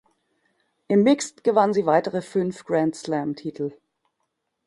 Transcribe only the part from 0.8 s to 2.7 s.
Im Mixed gewann sie weitere fünf